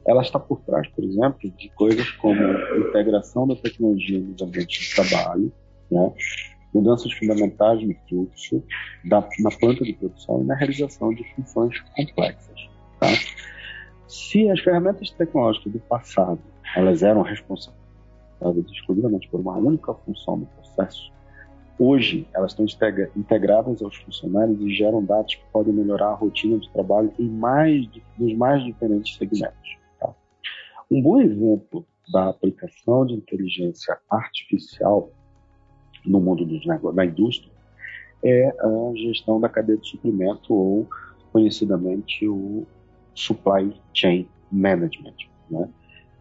ela 0.07 0.23
está 0.23 0.39
por 0.39 0.61
trás, 0.61 0.87
por 0.89 1.05
exemplo, 1.05 1.51
de 1.51 1.69
coisas 1.71 2.11
como 2.13 2.41
integração 2.79 3.47
da 3.47 3.57
tecnologia 3.57 4.21
nos 4.21 4.41
ambientes 4.43 4.89
de 4.89 4.95
trabalho, 4.95 5.53
né? 5.91 6.13
mudanças 6.75 7.13
fundamentais 7.13 7.83
no 7.87 7.95
fluxo, 8.09 8.63
da, 9.05 9.27
na 9.41 9.51
planta 9.51 9.85
de 9.85 9.93
produção 9.95 10.43
e 10.43 10.45
na 10.45 10.55
realização 10.55 11.15
de 11.15 11.25
funções 11.35 11.81
complexas. 11.97 12.69
Tá? 12.99 13.09
Se 14.09 14.51
as 14.51 14.61
ferramentas 14.61 15.11
tecnológicas 15.11 15.73
do 15.73 15.79
passado 15.81 16.41
elas 16.77 17.03
eram 17.03 17.23
responsáveis 17.23 17.77
exclusivamente 18.73 19.29
por 19.29 19.41
uma 19.41 19.57
única 19.57 19.95
função 19.95 20.41
do 20.41 20.47
processo, 20.47 21.13
hoje 21.79 22.27
elas 22.35 22.53
estão 22.53 22.67
integradas 23.17 23.81
aos 23.81 23.97
funcionários 23.97 24.61
e 24.61 24.75
geram 24.75 25.05
dados 25.05 25.35
que 25.35 25.45
podem 25.53 25.73
melhorar 25.73 26.09
a 26.09 26.15
rotina 26.15 26.59
de 26.59 26.71
trabalho 26.73 27.13
em 27.19 27.29
mais 27.29 27.89
nos 28.19 28.35
mais 28.35 28.63
diferentes 28.65 29.17
segmentos. 29.17 29.84
Um 30.91 31.01
bom 31.01 31.21
exemplo 31.21 31.87
da 32.13 32.29
aplicação 32.29 33.07
de 33.07 33.15
inteligência 33.15 33.99
artificial 34.11 35.11
no 36.05 36.21
mundo 36.21 36.45
dos 36.45 36.67
negócios, 36.67 36.97
da 36.97 37.05
indústria 37.05 37.53
é 38.23 38.49
a 38.49 38.93
gestão 38.97 39.41
da 39.41 39.49
cadeia 39.49 39.79
de 39.79 39.89
suprimento 39.89 40.53
ou 40.55 40.89
conhecidamente 41.33 42.27
o 42.27 42.67
supply 43.15 43.75
chain 43.93 44.29
management, 44.51 45.17
né? 45.51 45.69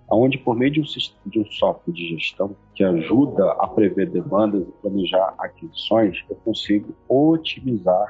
onde 0.10 0.38
por 0.38 0.56
meio 0.56 0.72
de 0.72 0.82
um, 0.82 0.84
de 1.26 1.40
um 1.40 1.46
software 1.46 1.94
de 1.94 2.10
gestão 2.10 2.56
que 2.76 2.84
ajuda 2.84 3.52
a 3.54 3.68
prever 3.68 4.10
demandas 4.10 4.68
e 4.68 4.72
planejar 4.82 5.34
aquisições, 5.38 6.24
eu 6.30 6.36
consigo 6.38 6.94
otimizar 7.08 8.06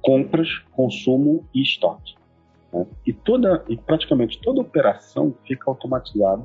compras, 0.00 0.48
consumo 0.72 1.44
e 1.52 1.62
estoque. 1.62 2.14
Né? 2.72 2.86
E, 3.06 3.12
toda, 3.12 3.64
e 3.68 3.76
praticamente 3.76 4.40
toda 4.40 4.60
operação 4.60 5.34
fica 5.44 5.70
automatizada, 5.70 6.42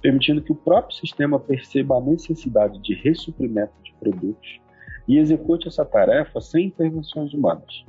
permitindo 0.00 0.42
que 0.42 0.52
o 0.52 0.56
próprio 0.56 0.96
sistema 0.96 1.38
perceba 1.38 1.96
a 1.96 2.00
necessidade 2.00 2.80
de 2.80 2.94
ressuprimento 2.94 3.72
de 3.82 3.92
produtos 3.94 4.60
e 5.06 5.18
execute 5.18 5.68
essa 5.68 5.84
tarefa 5.84 6.40
sem 6.40 6.66
intervenções 6.66 7.32
humanas. 7.32 7.84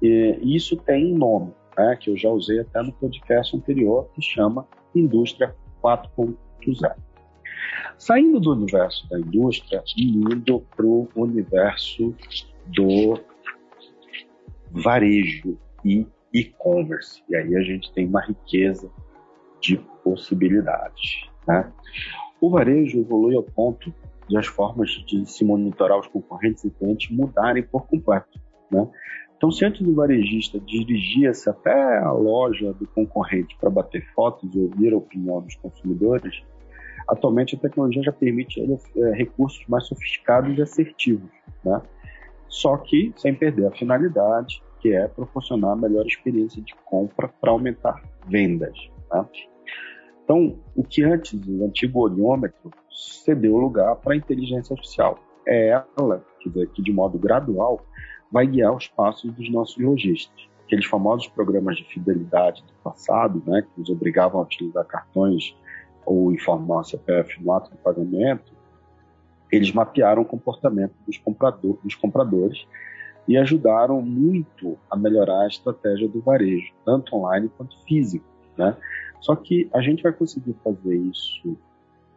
E 0.00 0.56
isso 0.56 0.76
tem 0.76 1.14
um 1.14 1.18
nome, 1.18 1.52
né, 1.78 1.96
que 2.00 2.10
eu 2.10 2.16
já 2.16 2.28
usei 2.28 2.60
até 2.60 2.82
no 2.82 2.92
podcast 2.92 3.56
anterior, 3.56 4.08
que 4.14 4.20
chama 4.20 4.66
Indústria 4.94 5.54
4.0. 5.82 6.94
Saindo 7.96 8.40
do 8.40 8.52
universo 8.52 9.08
da 9.08 9.20
indústria 9.20 9.82
e 9.96 10.10
indo 10.10 10.60
para 10.76 10.84
o 10.84 11.08
universo 11.14 12.12
do 12.66 13.20
varejo 14.72 15.56
e 15.84 16.06
e-commerce. 16.32 17.22
E 17.28 17.36
aí 17.36 17.56
a 17.56 17.62
gente 17.62 17.92
tem 17.92 18.06
uma 18.06 18.20
riqueza 18.20 18.90
de 19.60 19.76
possibilidades. 20.02 21.28
Né? 21.46 21.70
O 22.40 22.50
varejo 22.50 22.98
evolui 22.98 23.36
ao 23.36 23.42
ponto 23.42 23.92
de 24.28 24.36
as 24.36 24.46
formas 24.46 24.90
de 25.06 25.24
se 25.26 25.44
monitorar 25.44 25.98
os 25.98 26.06
concorrentes 26.06 26.64
e 26.64 26.70
clientes 26.70 27.10
mudarem 27.10 27.62
por 27.62 27.86
completo. 27.86 28.40
Né? 28.70 28.88
Então, 29.36 29.50
se 29.50 29.64
antes 29.64 29.80
o 29.80 29.94
varejista 29.94 30.58
dirigia-se 30.60 31.50
até 31.50 31.98
a 31.98 32.12
loja 32.12 32.72
do 32.74 32.86
concorrente 32.86 33.56
para 33.60 33.70
bater 33.70 34.04
fotos 34.14 34.54
e 34.54 34.58
ouvir 34.58 34.92
a 34.92 34.96
opinião 34.96 35.40
dos 35.40 35.56
consumidores, 35.56 36.42
atualmente 37.08 37.56
a 37.56 37.58
tecnologia 37.58 38.04
já 38.04 38.12
permite 38.12 38.60
é, 38.60 39.10
recursos 39.12 39.64
mais 39.66 39.86
sofisticados 39.86 40.56
e 40.56 40.62
assertivos, 40.62 41.28
né? 41.64 41.82
só 42.48 42.76
que 42.76 43.12
sem 43.16 43.34
perder 43.34 43.66
a 43.66 43.72
finalidade 43.72 44.62
que 44.82 44.92
é 44.92 45.06
proporcionar 45.06 45.72
a 45.72 45.76
melhor 45.76 46.04
experiência 46.04 46.60
de 46.60 46.74
compra 46.84 47.28
para 47.40 47.52
aumentar 47.52 48.02
vendas. 48.26 48.76
Tá? 49.08 49.24
Então, 50.24 50.58
o 50.74 50.82
que 50.82 51.04
antes 51.04 51.40
o 51.46 51.64
antigo 51.64 52.00
olhômetro 52.00 52.70
cedeu 52.90 53.56
lugar 53.56 53.94
para 53.96 54.14
a 54.14 54.16
inteligência 54.16 54.74
artificial. 54.74 55.18
É 55.46 55.80
ela 55.98 56.24
que, 56.40 56.82
de 56.82 56.92
modo 56.92 57.18
gradual, 57.18 57.80
vai 58.30 58.46
guiar 58.46 58.74
os 58.74 58.88
passos 58.88 59.32
dos 59.32 59.50
nossos 59.50 59.76
lojistas. 59.78 60.48
Aqueles 60.64 60.86
famosos 60.86 61.28
programas 61.28 61.76
de 61.76 61.84
fidelidade 61.84 62.62
do 62.62 62.72
passado, 62.82 63.42
né, 63.46 63.62
que 63.62 63.80
nos 63.80 63.88
obrigavam 63.88 64.40
a 64.40 64.44
utilizar 64.44 64.84
cartões 64.86 65.56
ou 66.04 66.32
informar 66.32 66.80
o 66.80 66.84
CPF 66.84 67.42
no 67.42 67.52
ato 67.52 67.70
do 67.70 67.76
pagamento, 67.76 68.52
eles 69.50 69.70
mapearam 69.72 70.22
o 70.22 70.24
comportamento 70.24 70.94
dos, 71.06 71.18
comprador, 71.18 71.78
dos 71.84 71.94
compradores 71.94 72.66
e 73.26 73.36
ajudaram 73.36 74.02
muito 74.02 74.78
a 74.90 74.96
melhorar 74.96 75.42
a 75.42 75.48
estratégia 75.48 76.08
do 76.08 76.20
varejo, 76.20 76.72
tanto 76.84 77.14
online 77.16 77.50
quanto 77.56 77.80
físico. 77.84 78.26
Né? 78.56 78.76
Só 79.20 79.36
que 79.36 79.70
a 79.72 79.80
gente 79.80 80.02
vai 80.02 80.12
conseguir 80.12 80.54
fazer 80.64 80.96
isso 80.96 81.56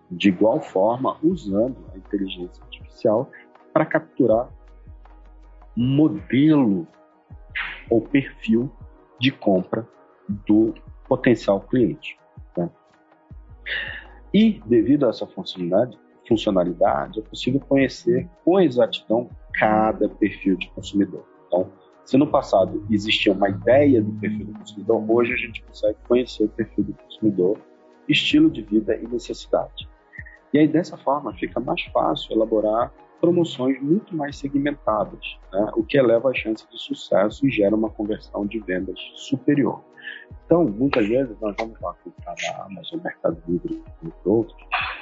de 0.09 0.29
igual 0.29 0.61
forma 0.61 1.17
usando 1.23 1.77
a 1.93 1.97
inteligência 1.97 2.63
artificial 2.63 3.29
para 3.73 3.85
capturar 3.85 4.49
modelo 5.75 6.87
ou 7.89 8.01
perfil 8.01 8.71
de 9.19 9.31
compra 9.31 9.87
do 10.27 10.73
potencial 11.07 11.61
cliente. 11.61 12.17
Né? 12.57 12.69
E, 14.33 14.61
devido 14.65 15.05
a 15.05 15.09
essa 15.09 15.27
funcionalidade, 15.27 15.97
funcionalidade, 16.27 17.19
é 17.19 17.23
possível 17.23 17.59
conhecer 17.59 18.27
com 18.43 18.59
exatidão 18.59 19.29
cada 19.59 20.09
perfil 20.09 20.57
de 20.57 20.69
consumidor. 20.71 21.25
Então, 21.47 21.71
se 22.03 22.17
no 22.17 22.27
passado 22.27 22.85
existia 22.89 23.33
uma 23.33 23.49
ideia 23.49 24.01
do 24.01 24.11
perfil 24.13 24.45
do 24.45 24.53
consumidor, 24.53 25.03
hoje 25.09 25.33
a 25.33 25.37
gente 25.37 25.63
consegue 25.63 25.97
conhecer 26.07 26.43
o 26.43 26.49
perfil 26.49 26.83
do 26.83 26.93
consumidor, 26.93 27.57
estilo 28.07 28.49
de 28.49 28.61
vida 28.61 28.95
e 28.95 29.07
necessidade. 29.07 29.89
E 30.53 30.59
aí, 30.59 30.67
dessa 30.67 30.97
forma, 30.97 31.33
fica 31.33 31.59
mais 31.59 31.81
fácil 31.91 32.33
elaborar 32.33 32.93
promoções 33.19 33.81
muito 33.81 34.15
mais 34.15 34.37
segmentadas, 34.37 35.37
né? 35.51 35.71
o 35.75 35.83
que 35.83 35.97
eleva 35.97 36.29
a 36.29 36.33
chance 36.33 36.67
de 36.69 36.79
sucesso 36.79 37.47
e 37.47 37.49
gera 37.49 37.75
uma 37.75 37.89
conversão 37.89 38.45
de 38.45 38.59
vendas 38.59 38.99
superior. 39.15 39.81
Então, 40.45 40.63
muitas 40.65 41.07
vezes 41.07 41.35
nós 41.41 41.55
vamos 41.59 41.79
lá 41.81 41.95
comprar 42.03 42.35
na 42.43 42.65
Amazon, 42.65 42.99
Mercado 43.03 43.41
Livre 43.47 43.83
e 44.03 44.29
outros, 44.29 44.55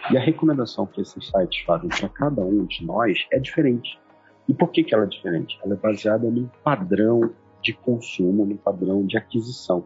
e 0.10 0.18
a 0.18 0.22
recomendação 0.22 0.86
que 0.86 1.02
esses 1.02 1.28
sites 1.28 1.64
fazem 1.66 1.90
para 1.90 2.08
cada 2.10 2.42
um 2.42 2.66
de 2.66 2.86
nós 2.86 3.28
é 3.32 3.40
diferente. 3.40 4.00
E 4.48 4.54
por 4.54 4.72
que, 4.72 4.84
que 4.84 4.94
ela 4.94 5.06
é 5.06 5.08
diferente? 5.08 5.60
Ela 5.64 5.74
é 5.74 5.78
baseada 5.78 6.30
num 6.30 6.50
padrão 6.64 7.32
de 7.62 7.74
consumo, 7.74 8.46
num 8.46 8.58
padrão 8.58 9.06
de 9.06 9.18
aquisição. 9.18 9.86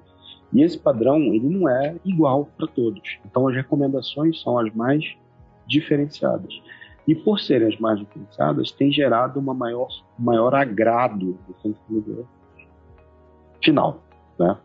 E 0.51 0.61
esse 0.61 0.79
padrão 0.79 1.17
ele 1.17 1.47
não 1.47 1.69
é 1.69 1.95
igual 2.03 2.47
para 2.57 2.67
todos. 2.67 3.19
Então 3.25 3.47
as 3.47 3.55
recomendações 3.55 4.41
são 4.41 4.57
as 4.57 4.73
mais 4.73 5.03
diferenciadas. 5.67 6.61
E 7.07 7.15
por 7.15 7.39
serem 7.39 7.67
as 7.67 7.79
mais 7.79 7.99
diferenciadas, 7.99 8.71
tem 8.71 8.91
gerado 8.91 9.39
uma 9.39 9.53
maior, 9.53 9.87
maior 10.17 10.53
agrado 10.53 11.37
do 11.47 11.53
consumidor 11.53 12.25
final. 13.63 14.01
Né? 14.37 14.57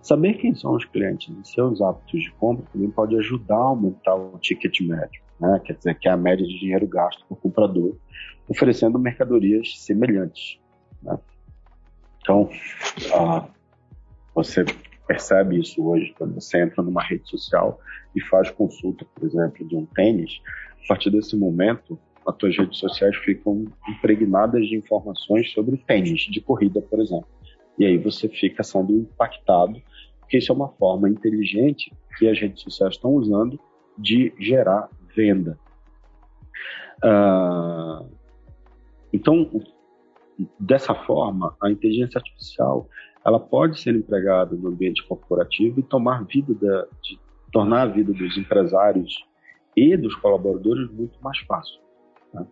Saber 0.00 0.34
quem 0.34 0.54
são 0.54 0.72
os 0.74 0.84
clientes 0.86 1.28
e 1.28 1.48
seus 1.48 1.82
hábitos 1.82 2.22
de 2.22 2.30
compra 2.32 2.64
também 2.72 2.90
pode 2.90 3.14
ajudar 3.16 3.56
a 3.56 3.64
aumentar 3.64 4.14
o 4.14 4.38
ticket 4.38 4.80
médio, 4.80 5.22
né? 5.38 5.60
quer 5.62 5.74
dizer, 5.74 5.98
que 5.98 6.08
é 6.08 6.12
a 6.12 6.16
média 6.16 6.46
de 6.46 6.58
dinheiro 6.58 6.86
gasto 6.86 7.22
por 7.28 7.36
comprador, 7.36 7.94
oferecendo 8.50 8.98
mercadorias 8.98 9.78
semelhantes. 9.78 10.58
Né? 11.02 11.16
Então, 12.20 12.50
ah, 13.14 13.46
você 14.34 14.64
percebe 15.06 15.58
isso 15.58 15.82
hoje 15.86 16.12
quando 16.18 16.34
você 16.34 16.60
entra 16.60 16.82
numa 16.82 17.02
rede 17.02 17.28
social 17.28 17.80
e 18.14 18.20
faz 18.20 18.50
consulta, 18.50 19.06
por 19.14 19.26
exemplo, 19.26 19.66
de 19.66 19.76
um 19.76 19.86
tênis. 19.86 20.40
A 20.84 20.88
partir 20.88 21.10
desse 21.10 21.36
momento, 21.36 21.98
as 22.26 22.36
suas 22.38 22.56
redes 22.56 22.78
sociais 22.78 23.16
ficam 23.16 23.64
impregnadas 23.88 24.66
de 24.66 24.76
informações 24.76 25.50
sobre 25.52 25.76
tênis 25.78 26.22
de 26.22 26.40
corrida, 26.40 26.82
por 26.82 27.00
exemplo. 27.00 27.28
E 27.78 27.86
aí 27.86 27.96
você 27.96 28.28
fica 28.28 28.62
sendo 28.62 28.92
impactado, 28.92 29.80
porque 30.20 30.38
isso 30.38 30.52
é 30.52 30.54
uma 30.54 30.68
forma 30.68 31.08
inteligente 31.08 31.92
que 32.18 32.28
as 32.28 32.38
redes 32.38 32.62
sociais 32.62 32.94
estão 32.94 33.12
usando 33.12 33.58
de 33.96 34.32
gerar 34.38 34.88
venda. 35.16 35.58
Uh, 37.02 38.19
então, 39.12 39.50
dessa 40.58 40.94
forma, 40.94 41.56
a 41.60 41.70
inteligência 41.70 42.18
artificial 42.18 42.88
ela 43.24 43.38
pode 43.38 43.78
ser 43.80 43.94
empregada 43.94 44.56
no 44.56 44.68
ambiente 44.68 45.06
corporativo 45.06 45.80
e 45.80 45.82
tomar 45.82 46.24
vida 46.24 46.54
da, 46.54 46.86
de, 47.02 47.18
tornar 47.52 47.82
a 47.82 47.86
vida 47.86 48.12
dos 48.12 48.38
empresários 48.38 49.24
e 49.76 49.96
dos 49.96 50.14
colaboradores 50.16 50.90
muito 50.90 51.18
mais 51.22 51.38
fácil. 51.40 51.80
Né? 52.32 52.46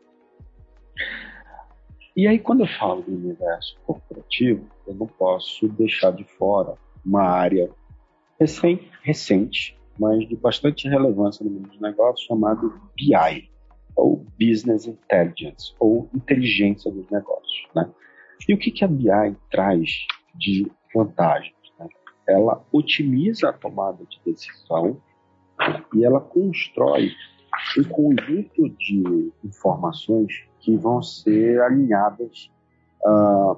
E 2.15 2.27
aí, 2.27 2.39
quando 2.39 2.61
eu 2.61 2.69
falo 2.79 3.03
do 3.03 3.13
universo 3.13 3.79
corporativo, 3.87 4.67
eu 4.87 4.95
não 4.95 5.07
posso 5.07 5.69
deixar 5.69 6.11
de 6.13 6.25
fora 6.25 6.75
uma 7.05 7.23
área 7.23 7.71
recente, 9.03 9.79
mas 9.99 10.29
de 10.29 10.37
bastante 10.37 10.89
relevância 10.89 11.45
no 11.45 11.51
mundo 11.51 11.69
dos 11.69 11.81
negócios, 11.81 12.27
chamado 12.27 12.81
BI, 12.97 13.51
ou 13.99 14.25
Business 14.39 14.87
Intelligence, 14.87 15.75
ou 15.81 16.09
inteligência 16.15 16.91
dos 16.91 17.11
negócios. 17.11 17.69
Né? 17.75 17.91
E 18.49 18.55
o 18.55 18.59
que, 18.59 18.71
que 18.71 18.85
a 18.85 18.89
BI 18.89 19.37
traz 19.51 20.07
de 20.37 20.71
vantagens? 20.95 21.57
Né? 21.79 21.89
Ela 22.29 22.65
otimiza 22.71 23.51
a 23.51 23.53
tomada 23.53 24.05
de 24.05 24.21
decisão 24.25 25.01
né? 25.59 25.85
e 25.95 26.05
ela 26.05 26.21
constrói 26.21 27.11
um 27.77 27.85
conjunto 27.85 28.69
de 28.79 29.33
informações 29.45 30.45
que 30.61 30.77
vão 30.77 31.03
ser 31.03 31.61
alinhadas 31.61 32.51
uh, 33.05 33.51
ah, 33.51 33.57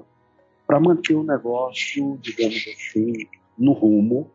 para 0.65 0.79
manter 0.79 1.13
o 1.13 1.23
negócio, 1.23 2.17
digamos 2.19 2.65
assim, 2.67 3.13
no 3.57 3.73
rumo 3.73 4.31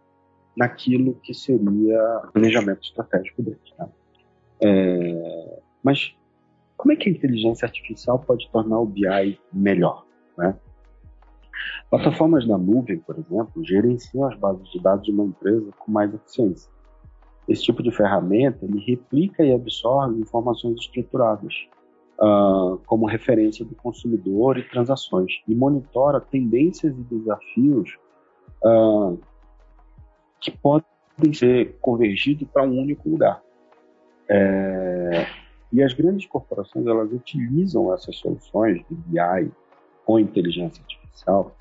naquilo 0.57 1.15
que 1.15 1.35
seria 1.35 2.23
planejamento 2.33 2.83
estratégico 2.83 3.43
dele. 3.43 3.59
Né? 3.79 3.89
É, 4.61 5.61
mas 5.87 6.17
como 6.77 6.93
é 6.93 6.97
que 6.97 7.09
a 7.09 7.13
inteligência 7.13 7.65
artificial 7.65 8.19
pode 8.19 8.51
tornar 8.51 8.81
o 8.81 8.87
BI 8.87 9.39
melhor? 9.53 10.05
Né? 10.37 10.53
Plataformas 11.89 12.45
na 12.45 12.59
nuvem, 12.59 12.99
por 12.99 13.17
exemplo, 13.17 13.65
gerenciam 13.65 14.25
as 14.25 14.37
bases 14.37 14.69
de 14.73 14.83
dados 14.83 15.05
de 15.05 15.13
uma 15.13 15.27
empresa 15.27 15.71
com 15.79 15.93
mais 15.93 16.13
eficiência. 16.13 16.69
Esse 17.49 17.63
tipo 17.63 17.85
de 17.85 17.93
ferramenta 17.93 18.65
ele 18.65 18.81
replica 18.85 19.45
e 19.45 19.55
absorve 19.55 20.21
informações 20.21 20.81
estruturadas, 20.81 21.55
uh, 22.21 22.79
como 22.85 23.07
referência 23.07 23.65
do 23.65 23.77
consumidor 23.77 24.59
e 24.59 24.69
transações, 24.69 25.41
e 25.47 25.55
monitora 25.55 26.21
tendências 26.21 26.93
e 26.99 27.03
desafios 27.03 27.97
uh, 28.65 29.17
que 30.41 30.51
podem 30.51 31.33
ser 31.33 31.79
convergidos 31.81 32.49
para 32.49 32.65
um 32.65 32.77
único 32.77 33.09
lugar. 33.09 33.41
É, 34.29 35.46
e 35.73 35.83
as 35.83 35.93
grandes 35.93 36.27
corporações 36.27 36.87
elas 36.87 37.13
utilizam 37.13 37.93
essas 37.93 38.17
soluções 38.17 38.79
de 38.89 38.95
BI 38.95 39.51
com 40.05 40.19
inteligência 40.19 40.83
artificial 40.83 41.57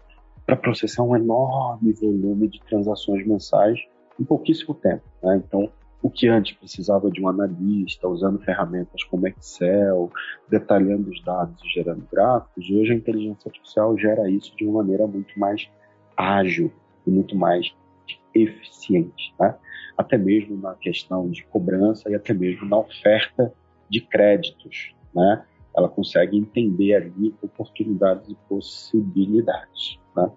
para 0.46 0.56
processar 0.56 1.04
um 1.04 1.16
enorme 1.16 1.92
volume 1.94 2.48
de 2.48 2.60
transações 2.62 3.26
mensais 3.26 3.80
em 4.20 4.24
pouquíssimo 4.24 4.76
tempo. 4.76 5.04
Né? 5.24 5.42
Então, 5.46 5.70
o 6.02 6.10
que 6.10 6.28
antes 6.28 6.56
precisava 6.56 7.10
de 7.10 7.20
um 7.20 7.28
analista, 7.28 8.08
usando 8.08 8.40
ferramentas 8.40 9.04
como 9.06 9.28
Excel, 9.28 10.12
detalhando 10.48 11.10
os 11.10 11.24
dados 11.24 11.60
e 11.64 11.70
gerando 11.70 12.08
gráficos, 12.12 12.70
hoje 12.70 12.92
a 12.92 12.96
inteligência 12.96 13.50
artificial 13.50 13.98
gera 13.98 14.30
isso 14.30 14.56
de 14.56 14.66
uma 14.66 14.84
maneira 14.84 15.08
muito 15.08 15.38
mais 15.40 15.68
ágil 16.16 16.72
e 17.08 17.10
muito 17.10 17.36
mais 17.36 17.74
eficiente. 18.36 19.34
Né? 19.40 19.56
Até 19.98 20.16
mesmo 20.16 20.56
na 20.58 20.76
questão 20.76 21.28
de 21.28 21.44
cobrança 21.46 22.08
e 22.08 22.14
até 22.14 22.36
mesmo 22.36 22.68
na 22.68 22.78
oferta 22.78 23.52
de 23.90 24.02
créditos, 24.02 24.94
né? 25.14 25.46
Ela 25.76 25.90
consegue 25.90 26.38
entender 26.38 26.96
ali 26.96 27.34
oportunidades 27.42 28.30
e 28.30 28.36
possibilidades, 28.48 30.00
né? 30.16 30.32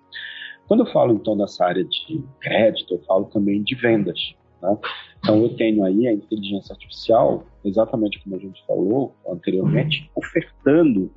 Quando 0.67 0.85
eu 0.85 0.93
falo 0.93 1.15
então 1.15 1.37
dessa 1.37 1.65
área 1.65 1.83
de 1.83 2.23
crédito, 2.41 2.95
eu 2.95 3.03
falo 3.05 3.25
também 3.27 3.63
de 3.63 3.75
vendas. 3.75 4.35
Né? 4.61 4.77
Então 5.19 5.43
eu 5.43 5.57
tenho 5.57 5.83
aí 5.83 6.07
a 6.07 6.13
inteligência 6.13 6.75
artificial, 6.75 7.47
exatamente 7.65 8.23
como 8.23 8.37
a 8.37 8.39
gente 8.39 8.65
falou 8.67 9.15
anteriormente, 9.27 10.11
ofertando 10.15 11.11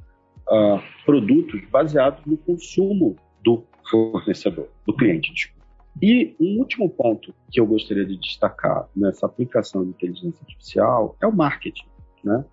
uh, 0.50 0.82
produtos 1.06 1.62
baseados 1.70 2.26
no 2.26 2.38
consumo 2.38 3.18
do 3.44 3.64
fornecedor, 3.90 4.70
do 4.88 4.96
cliente. 4.96 5.54
E 6.02 6.34
um 6.40 6.60
último 6.60 6.90
ponto 6.90 7.34
que 7.52 7.60
eu 7.60 7.66
gostaria 7.66 8.06
de 8.06 8.18
destacar 8.18 8.88
nessa 8.96 9.26
aplicação 9.26 9.84
de 9.84 9.90
inteligência 9.90 10.40
artificial 10.42 11.18
é 11.22 11.28
o 11.28 11.36
marketing. 11.36 11.86
Né? 12.24 12.46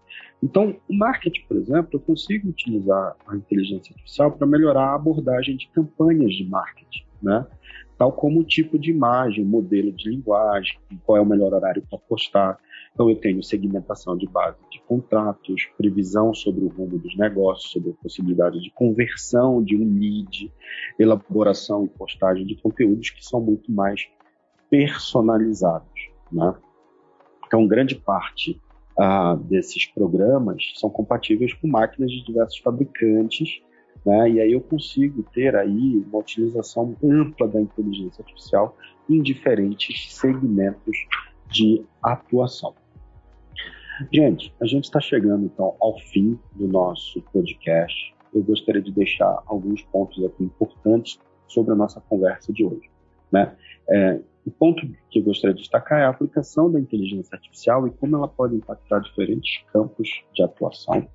Então, 0.43 0.77
o 0.89 0.95
marketing, 0.95 1.43
por 1.47 1.57
exemplo, 1.57 1.91
eu 1.93 2.01
consigo 2.01 2.49
utilizar 2.49 3.17
a 3.27 3.37
inteligência 3.37 3.93
artificial 3.93 4.33
para 4.33 4.47
melhorar 4.47 4.91
a 4.91 4.95
abordagem 4.95 5.57
de 5.57 5.69
campanhas 5.69 6.33
de 6.35 6.45
marketing, 6.45 7.05
né? 7.23 7.47
tal 7.99 8.13
como 8.13 8.41
o 8.41 8.45
tipo 8.45 8.79
de 8.79 8.91
imagem, 8.91 9.45
modelo 9.45 9.93
de 9.93 10.09
linguagem, 10.09 10.79
qual 11.05 11.19
é 11.19 11.21
o 11.21 11.27
melhor 11.27 11.53
horário 11.53 11.83
para 11.91 11.99
postar. 11.99 12.59
Então, 12.95 13.11
eu 13.11 13.17
tenho 13.17 13.43
segmentação 13.43 14.17
de 14.17 14.27
base 14.27 14.57
de 14.71 14.81
contratos, 14.83 15.69
previsão 15.77 16.33
sobre 16.33 16.65
o 16.65 16.69
rumo 16.69 16.97
dos 16.99 17.17
negócios, 17.17 17.73
sobre 17.73 17.91
a 17.91 18.03
possibilidade 18.03 18.61
de 18.61 18.71
conversão 18.71 19.63
de 19.63 19.77
um 19.77 19.99
lead, 19.99 20.53
elaboração 20.99 21.85
e 21.85 21.89
postagem 21.89 22.47
de 22.47 22.55
conteúdos 22.57 23.11
que 23.11 23.25
são 23.25 23.41
muito 23.41 23.71
mais 23.71 24.09
personalizados. 24.71 26.11
Né? 26.31 26.55
Então, 27.47 27.67
grande 27.67 27.97
parte 27.97 28.61
ah, 28.99 29.39
desses 29.41 29.87
programas 29.87 30.73
são 30.77 30.91
compatíveis 30.91 31.53
com 31.55 31.69
máquinas 31.69 32.11
de 32.11 32.25
diversos 32.25 32.59
fabricantes, 32.59 33.61
né? 34.05 34.31
E 34.31 34.41
aí 34.41 34.53
eu 34.53 34.61
consigo 34.61 35.23
ter 35.33 35.55
aí 35.55 36.05
uma 36.09 36.19
utilização 36.19 36.97
ampla 37.03 37.47
da 37.47 37.61
inteligência 37.61 38.23
artificial 38.23 38.77
em 39.09 39.23
diferentes 39.23 40.15
segmentos 40.15 40.97
de 41.51 41.85
atuação. 42.03 42.75
Gente, 44.13 44.55
a 44.61 44.67
gente 44.67 44.85
está 44.85 45.01
chegando 45.01 45.45
então 45.45 45.75
ao 45.81 45.99
fim 45.99 46.39
do 46.55 46.69
nosso 46.69 47.21
podcast. 47.33 48.15
eu 48.33 48.43
gostaria 48.43 48.83
de 48.83 48.93
deixar 48.93 49.43
alguns 49.47 49.83
pontos 49.83 50.23
aqui 50.25 50.45
importantes 50.45 51.19
sobre 51.47 51.73
a 51.73 51.75
nossa 51.75 52.01
conversa 52.01 52.53
de 52.53 52.65
hoje. 52.65 52.91
Né? 53.33 53.55
É, 53.89 54.21
o 54.49 54.51
ponto 54.51 54.81
que 55.11 55.19
eu 55.19 55.23
gostaria 55.23 55.55
de 55.55 55.61
destacar 55.61 56.01
é 56.01 56.05
a 56.05 56.09
aplicação 56.09 56.73
da 56.73 56.81
inteligência 56.81 57.37
artificial 57.37 57.87
e 57.87 57.91
como 57.91 58.17
ela 58.17 58.27
pode 58.27 58.57
impactar 58.57 59.01
diferentes 59.01 59.63
campos 59.71 60.09
de 60.35 60.43
atuação, 60.43 61.07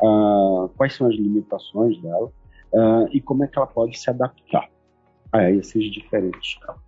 uh, 0.00 0.68
quais 0.76 0.94
são 0.94 1.08
as 1.08 1.14
limitações 1.14 2.00
dela 2.00 2.26
uh, 2.72 3.08
e 3.10 3.20
como 3.20 3.42
é 3.42 3.48
que 3.48 3.58
ela 3.58 3.66
pode 3.66 3.98
se 3.98 4.08
adaptar 4.08 4.70
a 5.32 5.50
esses 5.50 5.90
diferentes 5.90 6.54
campos. 6.60 6.86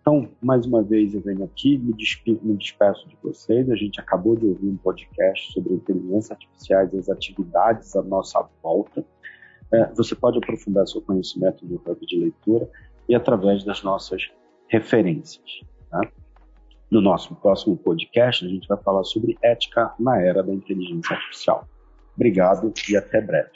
Então, 0.00 0.28
mais 0.42 0.66
uma 0.66 0.82
vez, 0.82 1.14
eu 1.14 1.20
venho 1.20 1.44
aqui, 1.44 1.78
me, 1.78 1.94
me 2.42 2.56
despeço 2.56 3.08
de 3.08 3.16
vocês. 3.22 3.70
A 3.70 3.76
gente 3.76 4.00
acabou 4.00 4.34
de 4.34 4.46
ouvir 4.46 4.66
um 4.66 4.76
podcast 4.76 5.52
sobre 5.52 5.74
inteligência 5.74 6.34
artificial 6.34 6.88
e 6.92 6.98
as 6.98 7.08
atividades 7.08 7.94
à 7.94 8.02
nossa 8.02 8.44
volta. 8.60 9.04
É, 9.72 9.86
você 9.94 10.16
pode 10.16 10.38
aprofundar 10.38 10.88
seu 10.88 11.00
conhecimento 11.00 11.64
no 11.64 11.76
hub 11.76 12.04
de 12.04 12.18
leitura 12.18 12.68
e 13.08 13.14
através 13.14 13.62
das 13.62 13.84
nossas 13.84 14.28
referências. 14.72 15.44
Tá? 15.90 16.00
No 16.90 17.02
nosso 17.02 17.34
próximo 17.36 17.76
podcast, 17.76 18.44
a 18.44 18.48
gente 18.48 18.66
vai 18.66 18.78
falar 18.82 19.04
sobre 19.04 19.36
ética 19.42 19.92
na 20.00 20.20
era 20.20 20.42
da 20.42 20.52
inteligência 20.52 21.14
artificial. 21.14 21.68
Obrigado 22.16 22.72
e 22.88 22.96
até 22.96 23.20
breve. 23.20 23.50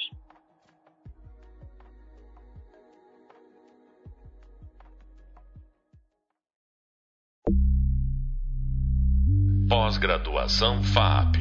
Pós-graduação 9.69 10.83
FAP. 10.83 11.37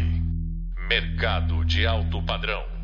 Mercado 0.89 1.63
de 1.65 1.85
alto 1.85 2.21
padrão. 2.23 2.74